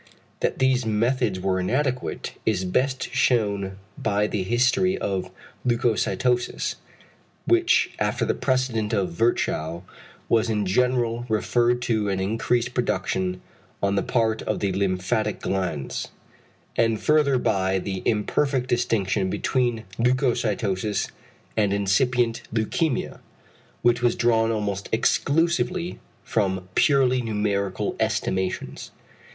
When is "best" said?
2.65-3.11